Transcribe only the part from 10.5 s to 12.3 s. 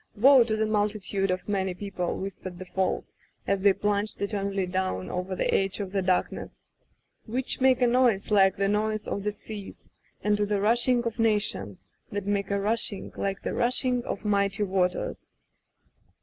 rushing of nations y that